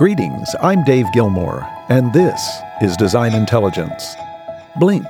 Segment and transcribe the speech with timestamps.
[0.00, 4.14] Greetings, I'm Dave Gilmore, and this is Design Intelligence.
[4.78, 5.04] Blink.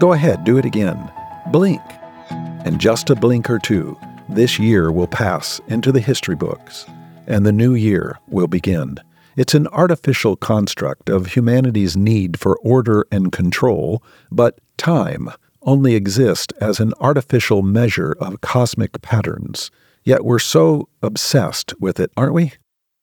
[0.00, 1.12] Go ahead, do it again.
[1.48, 1.82] Blink.
[2.30, 3.98] And just a blink or two,
[4.30, 6.86] this year will pass into the history books,
[7.26, 8.96] and the new year will begin.
[9.36, 14.02] It's an artificial construct of humanity's need for order and control,
[14.32, 15.28] but time
[15.60, 19.70] only exists as an artificial measure of cosmic patterns.
[20.02, 22.54] Yet we're so obsessed with it, aren't we?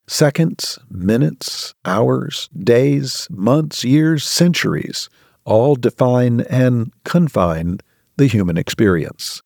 [0.08, 5.10] Seconds, minutes, hours, days, months, years, centuries
[5.44, 7.80] all define and confine
[8.16, 9.42] the human experience.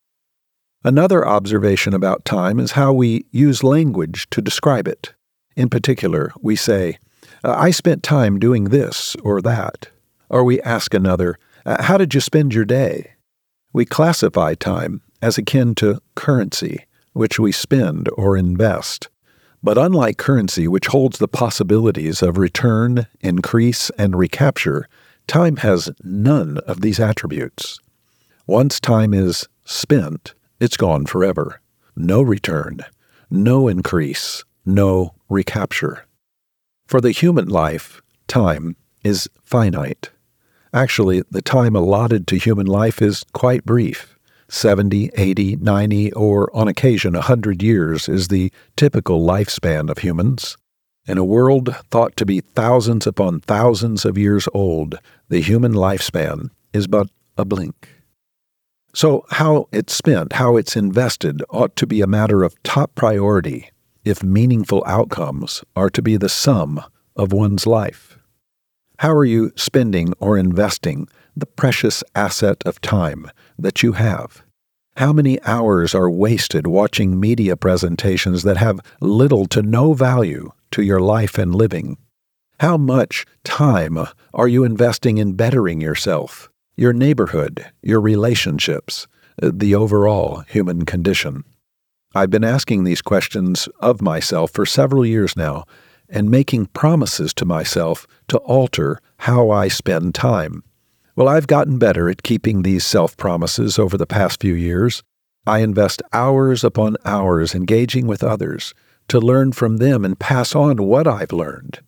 [0.84, 5.14] Another observation about time is how we use language to describe it.
[5.56, 6.98] In particular, we say,
[7.44, 9.88] I spent time doing this or that.
[10.28, 13.12] Or we ask another, uh, How did you spend your day?
[13.72, 19.08] We classify time as akin to currency, which we spend or invest.
[19.62, 24.88] But unlike currency, which holds the possibilities of return, increase, and recapture,
[25.26, 27.78] time has none of these attributes.
[28.46, 31.60] Once time is spent, it's gone forever.
[31.94, 32.80] No return,
[33.30, 36.06] no increase, no recapture.
[36.86, 40.10] For the human life, time is finite.
[40.74, 44.11] Actually, the time allotted to human life is quite brief.
[44.52, 50.58] 70, 80, 90, or on occasion 100 years is the typical lifespan of humans.
[51.06, 54.96] In a world thought to be thousands upon thousands of years old,
[55.28, 57.08] the human lifespan is but
[57.38, 57.88] a blink.
[58.94, 63.70] So, how it's spent, how it's invested, ought to be a matter of top priority
[64.04, 66.84] if meaningful outcomes are to be the sum
[67.16, 68.18] of one's life.
[69.02, 74.44] How are you spending or investing the precious asset of time that you have?
[74.96, 80.84] How many hours are wasted watching media presentations that have little to no value to
[80.84, 81.96] your life and living?
[82.60, 83.98] How much time
[84.32, 89.08] are you investing in bettering yourself, your neighborhood, your relationships,
[89.42, 91.42] the overall human condition?
[92.14, 95.64] I've been asking these questions of myself for several years now
[96.12, 100.62] and making promises to myself to alter how I spend time.
[101.16, 105.02] Well, I've gotten better at keeping these self promises over the past few years.
[105.46, 108.74] I invest hours upon hours engaging with others
[109.08, 111.80] to learn from them and pass on what I've learned.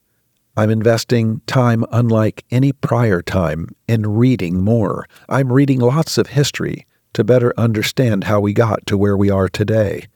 [0.56, 5.06] I'm investing time unlike any prior time in reading more.
[5.28, 9.48] I'm reading lots of history to better understand how we got to where we are
[9.48, 10.06] today.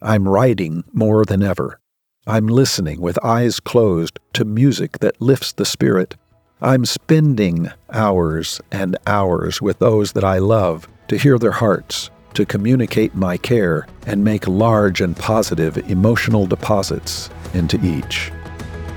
[0.00, 1.80] I'm writing more than ever.
[2.30, 6.14] I'm listening with eyes closed to music that lifts the spirit.
[6.60, 12.44] I'm spending hours and hours with those that I love to hear their hearts, to
[12.44, 18.30] communicate my care, and make large and positive emotional deposits into each.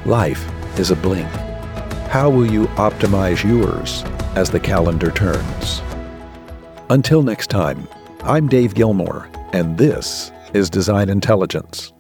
[0.06, 0.46] Life
[0.78, 1.30] is a blink.
[2.10, 4.04] How will you optimize yours
[4.36, 5.82] as the calendar turns?
[6.90, 7.88] Until next time,
[8.24, 11.94] I'm Dave Gilmore, and this is Design Intelligence.